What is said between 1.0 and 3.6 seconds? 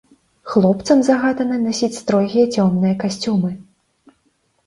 загадана насіць строгія цёмныя касцюмы.